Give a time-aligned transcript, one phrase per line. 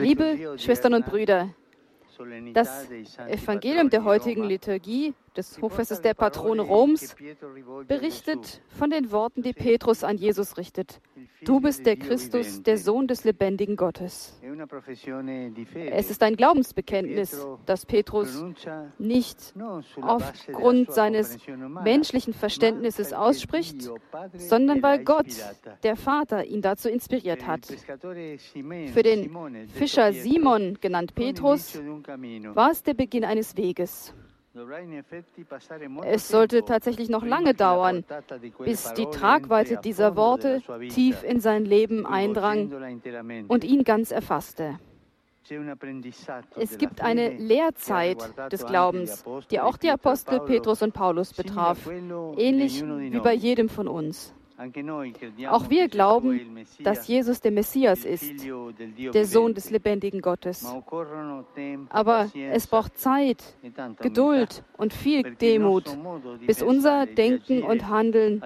[0.00, 1.50] Liebe liturgia Schwestern und Brüder,
[2.54, 2.88] das
[3.28, 7.14] Evangelium der heutigen Liturgie des Hochfestes der Patrone Roms
[7.86, 11.00] berichtet von den Worten, die Petrus an Jesus richtet.
[11.44, 14.40] Du bist der Christus, der Sohn des lebendigen Gottes.
[15.90, 18.42] Es ist ein Glaubensbekenntnis, das Petrus
[18.98, 19.54] nicht
[20.00, 21.38] aufgrund seines
[21.84, 23.88] menschlichen Verständnisses ausspricht,
[24.34, 25.26] sondern weil Gott,
[25.82, 27.66] der Vater, ihn dazu inspiriert hat.
[27.66, 31.78] Für den Fischer Simon, genannt Petrus,
[32.54, 34.14] war es der Beginn eines Weges.
[36.04, 38.04] Es sollte tatsächlich noch lange dauern,
[38.64, 42.72] bis die Tragweite dieser Worte tief in sein Leben eindrang
[43.48, 44.78] und ihn ganz erfasste.
[46.56, 48.18] Es gibt eine Lehrzeit
[48.50, 51.88] des Glaubens, die auch die e Apostel Petrus und Paulus betraf,
[52.36, 54.34] ähnlich wie bei jedem von uns.
[55.48, 58.32] Auch wir glauben, dass Jesus der Messias ist,
[59.14, 60.66] der Sohn des lebendigen Gottes.
[61.88, 65.96] Aber es braucht Zeit, e Geduld und viel Demut,
[66.46, 68.42] bis unser e di Denken und Handeln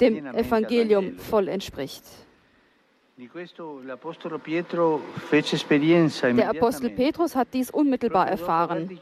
[0.00, 2.04] dem Evangelium voll entspricht.
[3.18, 3.30] Der
[6.50, 6.90] Apostel.
[6.90, 9.00] Petrus hat dies unmittelbar erfahren.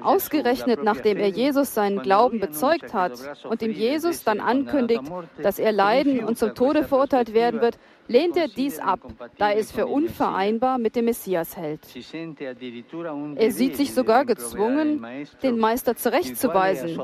[0.00, 5.02] Ausgerechnet nachdem er Jesus seinen Glauben bezeugt hat und ihm Jesus dann ankündigt,
[5.42, 9.00] dass er leiden und zum Tode verurteilt werden wird, lehnt er dies ab,
[9.36, 11.80] da er es für unvereinbar mit dem Messias hält.
[13.36, 15.04] Er sieht sich sogar gezwungen,
[15.42, 16.98] den Meister zurechtzuweisen.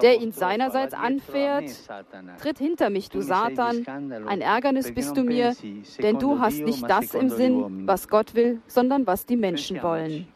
[0.00, 1.70] der ihn seinerseits anfährt.
[2.40, 3.84] Tritt hinter mich, du Satan,
[4.26, 5.54] ein Ärgernis bist du mir,
[6.00, 10.28] denn du hast nicht das im Sinn, was Gott will, sondern was die Menschen wollen.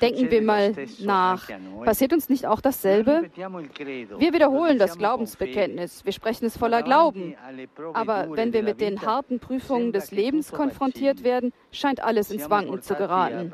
[0.00, 1.48] Denken wir mal nach.
[1.48, 1.84] noi?
[1.84, 3.30] Passiert uns nicht auch dasselbe?
[3.34, 7.34] Wir wiederholen das Glaubensbekenntnis, wir sprechen es voller Glauben.
[7.74, 12.50] prove Aber wenn wir mit den harten Prüfungen des Lebens konfrontiert werden, scheint alles ins
[12.50, 13.52] Wanken zu geraten.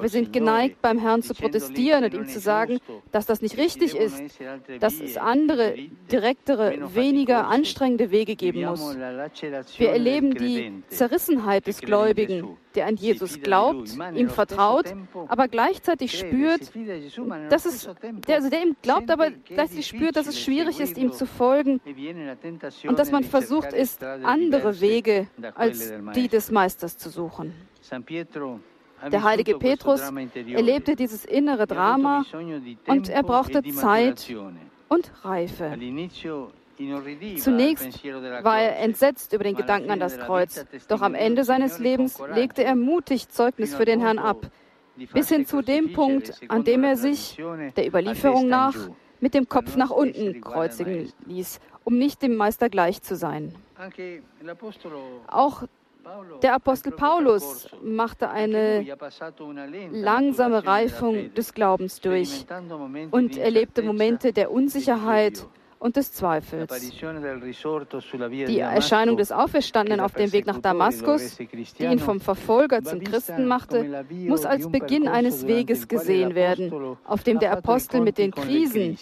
[0.00, 2.78] Wir sind geneigt, beim Herrn zu protestieren und ihm zu sagen,
[3.12, 4.20] dass das nicht richtig ist,
[4.80, 5.74] dass es andere,
[6.10, 8.96] direktere, weniger anstrengende Wege geben muss.
[9.76, 14.94] Wir erleben die Zerrissenheit des Gläubigen, der an Jesus glaubt, ihm vertraut,
[15.28, 16.70] aber gleichzeitig spürt,
[17.50, 17.88] dass es,
[18.26, 21.80] der, also der ihm glaubt, aber gleichzeitig spürt, dass es schwierig ist, ihm zu folgen
[21.84, 27.54] e tentazione und dass man versucht ist, andere Wege als die des Meisters zu suchen.
[29.10, 32.24] Der heilige Petrus erlebte dieses innere e Drama
[32.86, 34.34] und er brauchte e Zeit
[34.88, 35.76] und Reife.
[37.38, 40.64] Zunächst war er entsetzt über den Gedanken an das Kreuz.
[40.88, 44.50] Doch am Ende seines Lebens legte er mutig Zeugnis für den Herrn ab,
[45.12, 47.36] bis hin zu dem Punkt, an dem er sich
[47.76, 48.74] der Überlieferung nach
[49.20, 53.54] mit dem Kopf nach unten kreuzigen ließ, um nicht dem Meister gleich zu sein.
[55.26, 55.64] Auch
[56.42, 58.86] der Apostel Paulus machte eine
[59.90, 62.46] langsame Reifung des Glaubens durch
[63.10, 65.46] und erlebte Momente der e Unsicherheit.
[65.78, 66.70] Und des Zweifels.
[66.80, 72.20] Die di Erscheinung des Auferstandenen che auf dem Weg nach da Damaskus, die ihn vom
[72.20, 78.00] Verfolger zum Christen machte, muss als Beginn eines Weges gesehen werden, auf dem der Apostel
[78.00, 78.98] mit den Krisen,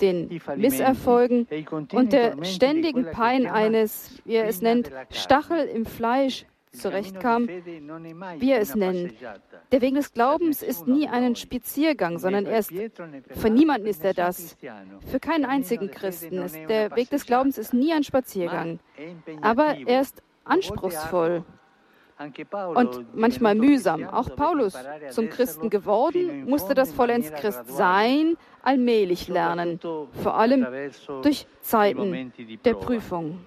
[0.00, 4.90] den Misserfolgen e und der ständigen Pein eines, wie er es nennt.
[5.10, 7.48] Stachel im Fleisch zurechtkam.
[7.48, 9.14] wie er es nennt.
[9.72, 12.72] Der Weg des Glaubens ist nie ein Spaziergang, sondern er ist,
[13.30, 14.56] für niemanden ist er das.
[15.10, 18.78] Für keinen einzigen Christen ist der Weg des Glaubens ist nie ein Spaziergang.
[19.40, 21.44] Aber er ist anspruchsvoll
[22.74, 24.04] und manchmal mühsam.
[24.04, 24.74] Auch Paulus,
[25.10, 30.66] zum Christen geworden, musste das vollends Christsein allmählich lernen, vor allem
[31.22, 32.32] durch Zeiten
[32.64, 33.38] der Prüfung.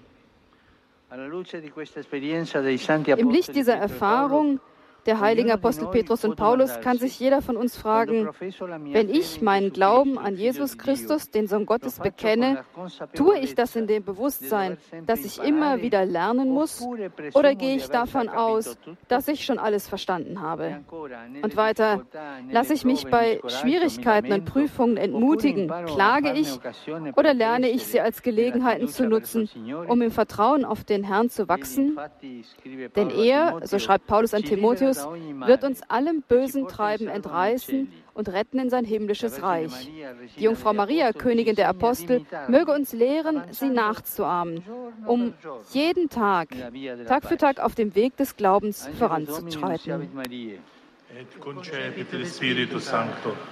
[3.16, 4.60] Im Licht dieser Erfahrung
[5.06, 8.28] der heiligen Apostel Petrus und Paulus kann sich jeder von uns fragen,
[8.92, 12.64] wenn ich meinen Glauben an Jesus Christus, den Sohn Gottes, bekenne,
[13.14, 16.86] tue ich das in dem Bewusstsein, dass ich immer wieder lernen muss,
[17.34, 18.78] oder gehe ich davon aus,
[19.08, 20.80] dass ich schon alles verstanden habe?
[21.42, 22.06] Und weiter,
[22.50, 26.58] lasse ich mich bei Schwierigkeiten und Prüfungen entmutigen, klage ich,
[27.16, 29.48] oder lerne ich sie als Gelegenheiten zu nutzen,
[29.88, 31.98] um im Vertrauen auf den Herrn zu wachsen?
[32.96, 38.58] Denn er, so schreibt Paulus an Timotheus, wird uns allem bösen Treiben entreißen und retten
[38.58, 39.90] in sein himmlisches Reich.
[40.38, 44.62] Die Jungfrau Maria, Königin der Apostel, möge uns lehren, sie nachzuahmen,
[45.06, 45.34] um
[45.72, 46.48] jeden Tag,
[47.06, 50.08] Tag für Tag auf dem Weg des Glaubens voranzuschreiten.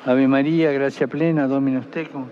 [0.05, 2.29] Ave Maria, grazia plena, Dominus tecum,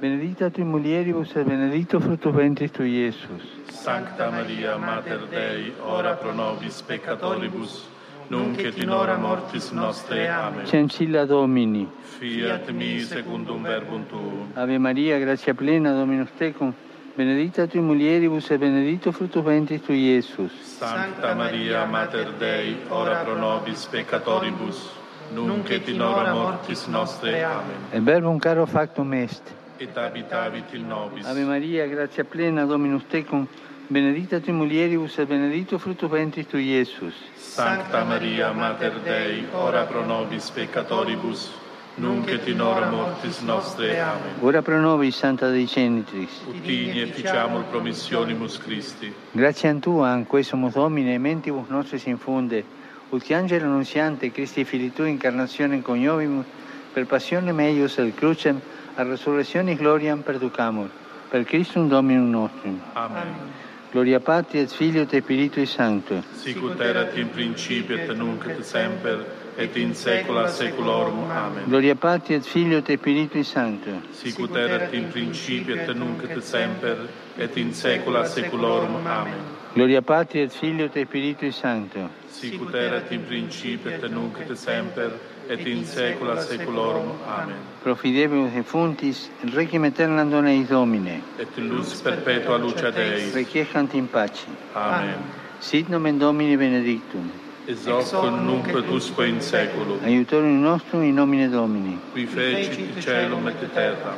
[0.00, 3.42] benedicta tui mulieribus et benedictus fructus ventris tui, Iesus.
[3.70, 7.88] Sancta Maria, Mater Dei, ora pro nobis peccatoribus,
[8.28, 10.28] nunc et in hora mortis nostre.
[10.28, 10.66] Amen.
[10.66, 11.88] Cencilla Domini.
[12.18, 14.50] Fiat mi secundum verbum tuum.
[14.54, 16.72] Ave Maria, gratia plena, Dominus tecum,
[17.14, 20.52] benedicta tui mulieribus et benedictus fructus ventris tui, Iesus.
[20.62, 24.90] Sancta Maria, Mater Dei, ora pro nobis peccatoribus,
[25.32, 27.44] nunc et in hora mortis nostre.
[27.44, 27.86] Amen.
[27.92, 29.42] Et verbum caro factum est.
[29.78, 31.24] Et habitavit in nobis.
[31.24, 33.46] Ave Maria, gratia plena, Dominus tecum,
[33.88, 37.14] benedicta tui mulieribus et benedictus fructus ventris tui, Iesus.
[37.36, 41.50] Sancta Maria, Mater Dei, ora pro nobis peccatoribus,
[41.96, 43.98] nunc et in hora mortis nostre.
[44.00, 44.34] Amen.
[44.40, 46.30] Ora pro nobis, Santa Dei Genitris.
[46.46, 49.12] Utini et ficiamur promissionimus Christi.
[49.32, 52.64] Grazie a Tua, in sumus Domine, e mentibus nostris infunde,
[53.08, 56.44] ut che angelo annunziante, Christi Fili Tui, incarnazione coniovimus,
[56.92, 58.60] per passione meius el crucem,
[58.96, 60.90] a resurrezione gloriam perducamur,
[61.30, 62.80] per Christum Dominum nostrum.
[62.92, 63.66] Amen.
[63.90, 66.22] Gloria Patri et Filio et Spiritui Sancto.
[66.34, 69.24] Sicut erat in principio et nunc et semper
[69.56, 71.30] et in saecula saeculorum.
[71.30, 71.64] Amen.
[71.64, 74.02] Gloria Patri et Filio et Spiritui Sancto.
[74.12, 77.08] Sicut erat in principio et nunc et semper
[77.38, 79.06] et in saecula saeculorum.
[79.06, 79.40] Amen.
[79.72, 82.10] Gloria Patri et Filio et Spiritui Sancto.
[82.28, 85.12] Sicut erat in principio et nunc et semper
[85.48, 87.10] et in saecula saeculorum.
[87.26, 87.56] Amen.
[87.82, 91.22] Profidemus defuntis, requiem aeternam dona eis Domine.
[91.38, 93.30] Et lux perpetua luce Dei.
[93.34, 94.46] Requiescant in pace.
[94.74, 95.14] Amen.
[95.60, 97.30] Sit nomen Domini benedictum.
[97.66, 100.00] Ex hoc nunc et usque in saeculum.
[100.04, 101.98] Aiutorium nostrum in nomine Domini.
[102.14, 104.14] Qui fecit caelum et terra.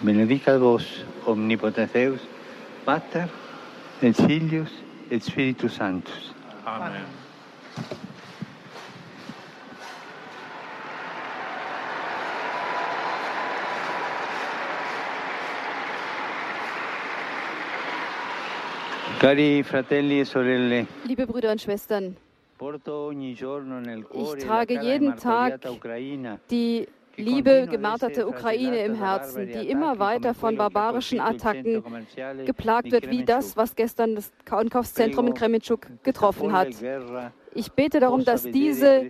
[0.00, 2.20] Benedicat vos, omnipotens Deus,
[2.84, 3.26] Pater,
[4.00, 4.70] et Filius,
[5.10, 6.32] et Spiritus Sanctus.
[6.64, 7.02] Amen.
[19.20, 19.66] Liebe
[21.26, 22.16] Brüder und Schwestern,
[22.56, 25.60] cuore trage e jeden Tag
[26.50, 26.86] die
[27.16, 31.82] liebe, gemarterte Ukraine im Herzen, die immer weiter von barbarischen Attacken
[32.46, 36.68] geplagt wird, wie das, was gestern das Einkaufszentrum in Kremitschuk getroffen hat.
[37.58, 39.08] Ich bete darum, dass diese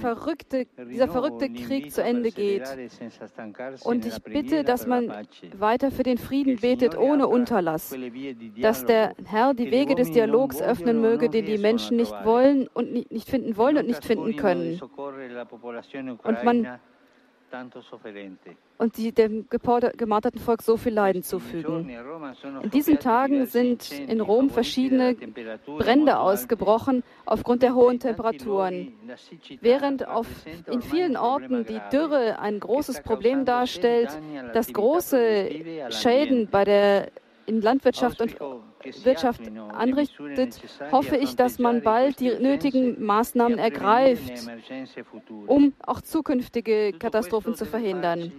[0.00, 2.62] verrückte, dieser verrückte Krieg zu Ende geht.
[3.82, 5.12] Und ich bitte, dass man
[5.58, 7.92] weiter für den Frieden betet, ohne Unterlass.
[8.60, 12.92] Dass der Herr die Wege des Dialogs öffnen möge, den die Menschen nicht wollen und
[12.92, 14.80] nicht, nicht finden wollen und nicht finden können.
[14.80, 16.78] Und man
[18.78, 21.88] und die dem gemarterten Volk so viel Leiden zufügen.
[22.62, 25.14] In diesen Tagen sind in Rom verschiedene
[25.66, 28.92] Brände ausgebrochen aufgrund der hohen Temperaturen.
[29.60, 30.26] Während auf,
[30.66, 34.10] in vielen Orten die Dürre ein großes Problem darstellt,
[34.52, 35.50] das große
[35.90, 37.08] Schäden bei der
[37.46, 38.36] in Landwirtschaft und
[39.04, 39.42] Wirtschaft
[39.72, 40.60] anrichtet,
[40.90, 44.48] hoffe ich, dass man bald die nötigen Maßnahmen ergreift,
[45.46, 48.32] um auch zukünftige Katastrophen zu verhindern.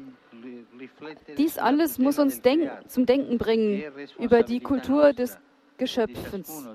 [1.38, 3.84] Dies alles muss uns denk zum Denken bringen
[4.20, 5.38] über die Kultur des
[5.78, 6.68] Geschöpfens.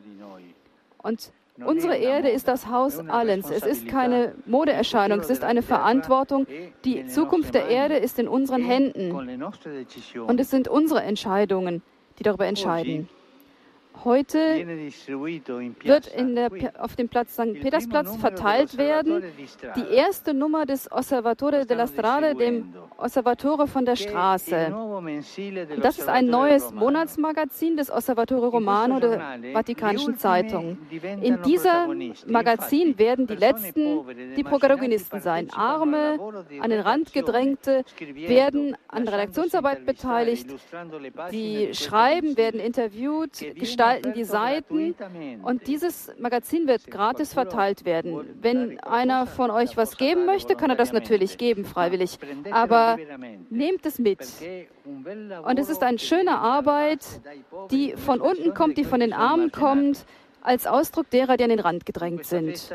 [1.02, 1.32] Und
[1.64, 3.50] unsere Erde ist das Haus allens.
[3.50, 6.46] Es ist keine Modeerscheinung, es ist eine Verantwortung.
[6.84, 9.42] Die Zukunft der Erde ist in unseren Händen.
[10.26, 11.82] Und es sind unsere Entscheidungen,
[12.19, 13.08] die darüber entscheiden.
[14.05, 14.38] Heute
[15.82, 17.60] wird der, auf dem Platz St.
[17.60, 19.22] Petersplatz verteilt werden
[19.76, 24.72] die erste Nummer des Osservatore della Strada, dem Osservatore von der Straße.
[25.82, 30.78] Das ist ein neues Monatsmagazin des Osservatore Romano der Vatikanischen Zeitung.
[31.20, 34.05] In diesem Magazin werden die Letzten
[34.36, 35.50] die Protagonisten sein.
[35.50, 36.19] Arme,
[36.60, 40.48] an den Rand gedrängte werden an Redaktionsarbeit beteiligt.
[41.32, 43.40] Die schreiben, werden interviewt,
[43.94, 44.94] gestalten die Seiten
[45.42, 48.20] und dieses Magazin wird gratis verteilt werden.
[48.40, 52.18] Wenn einer von euch was geben möchte, kann er das natürlich geben, freiwillig.
[52.50, 52.98] Aber
[53.50, 54.20] nehmt es mit.
[54.84, 57.04] Und es ist eine schöne Arbeit,
[57.70, 60.04] die von unten kommt, die von den Armen kommt,
[60.40, 62.72] als Ausdruck derer, die an den Rand gedrängt sind.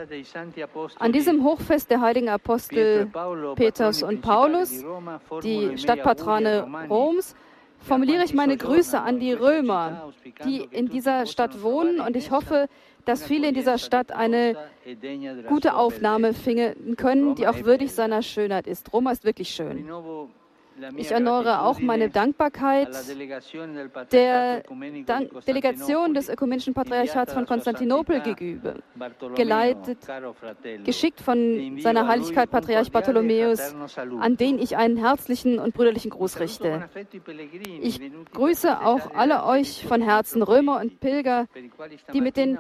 [1.00, 3.08] An diesem Hochfest der heiligen Apostel
[3.56, 4.84] Petrus und Paulus,
[5.42, 7.36] die Stadtpatrone Roms,
[7.84, 10.14] formuliere ich meine Grüße an die Römer,
[10.46, 12.68] die in dieser Stadt wohnen und ich hoffe,
[13.06, 14.56] dass viele in dieser Stadt eine
[15.48, 18.94] gute Aufnahme finden können, die auch würdig seiner Schönheit ist.
[18.94, 19.90] Roma ist wirklich schön.
[20.98, 22.90] Ich erneuere auch meine Dankbarkeit
[24.12, 24.64] der
[25.06, 28.76] Dan Delegation des Ökumenischen Patriarchats von Konstantinopel gegenüber,
[29.36, 30.00] geleitet,
[30.84, 33.76] geschickt von seiner Heiligkeit Patriarch Bartholomäus,
[34.20, 36.90] an den ich einen herzlichen und brüderlichen Gruß richte.
[37.82, 38.02] Ich
[38.34, 41.48] grüße auch alle euch von Herzen, Römer und Pilger,
[42.14, 42.58] die mit den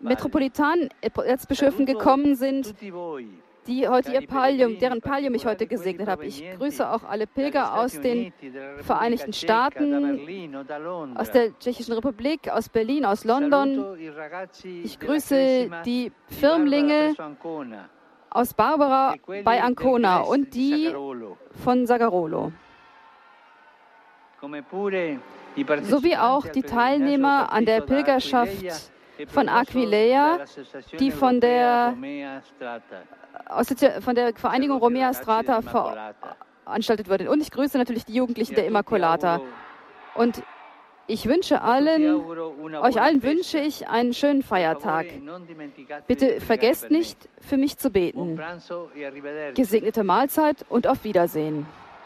[0.00, 2.74] Metropolitanen Erzbischöfen gekommen sind,
[3.66, 6.24] die heute ihr Pallium, deren Pallium ich heute gesegnet habe.
[6.26, 8.32] Ich grüße auch alle Pilger aus den
[8.78, 10.66] Vereinigten Staaten,
[11.16, 13.96] aus der Tschechischen Republik, aus Berlin, aus London.
[14.82, 17.14] Ich grüße die Firmlinge
[18.30, 20.94] aus Barbara bei Ancona und die
[21.64, 22.52] von Sagarolo.
[25.82, 28.92] Sowie auch die Teilnehmer an der Pilgerschaft
[29.28, 30.44] von Aquileia,
[30.98, 31.94] die von der
[34.00, 35.62] von der Vereinigung Romea Strata
[36.64, 37.30] veranstaltet wurde.
[37.30, 39.40] Und ich grüße natürlich die Jugendlichen der Immaculata.
[40.14, 40.42] Und
[41.08, 42.20] ich wünsche allen,
[42.82, 45.06] euch allen wünsche ich einen schönen Feiertag.
[46.06, 48.40] Bitte vergesst nicht, für mich zu beten.
[49.54, 51.66] Gesegnete Mahlzeit und auf Wiedersehen.